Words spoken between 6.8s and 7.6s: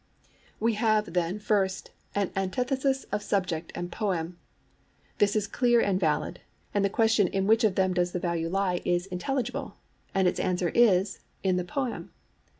the question in